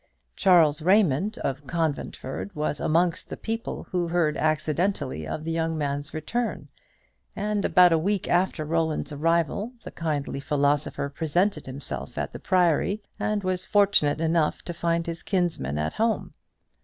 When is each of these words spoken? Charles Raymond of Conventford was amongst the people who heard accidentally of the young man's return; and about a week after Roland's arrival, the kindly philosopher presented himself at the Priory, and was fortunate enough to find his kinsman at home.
Charles 0.35 0.81
Raymond 0.81 1.37
of 1.43 1.67
Conventford 1.67 2.55
was 2.55 2.79
amongst 2.79 3.29
the 3.29 3.37
people 3.37 3.83
who 3.91 4.07
heard 4.07 4.35
accidentally 4.35 5.27
of 5.27 5.43
the 5.43 5.51
young 5.51 5.77
man's 5.77 6.11
return; 6.11 6.69
and 7.35 7.63
about 7.63 7.91
a 7.93 7.99
week 7.99 8.27
after 8.27 8.65
Roland's 8.65 9.11
arrival, 9.11 9.73
the 9.83 9.91
kindly 9.91 10.39
philosopher 10.39 11.07
presented 11.07 11.67
himself 11.67 12.17
at 12.17 12.33
the 12.33 12.39
Priory, 12.39 13.03
and 13.19 13.43
was 13.43 13.63
fortunate 13.63 14.19
enough 14.19 14.63
to 14.63 14.73
find 14.73 15.05
his 15.05 15.21
kinsman 15.21 15.77
at 15.77 15.93
home. 15.93 16.33